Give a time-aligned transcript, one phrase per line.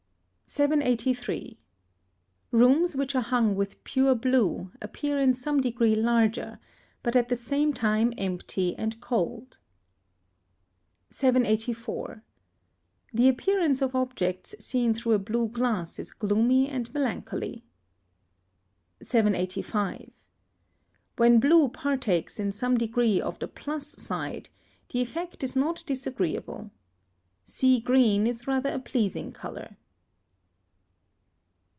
[0.53, 1.61] 783.
[2.51, 6.59] Rooms which are hung with pure blue, appear in some degree larger,
[7.03, 9.59] but at the same time empty and cold.
[11.09, 12.21] 784.
[13.13, 17.63] The appearance of objects seen through a blue glass is gloomy and melancholy.
[19.01, 20.11] 785.
[21.15, 24.49] When blue partakes in some degree of the plus side,
[24.89, 26.71] the effect is not disagreeable.
[27.45, 29.77] Sea green is rather a pleasing colour.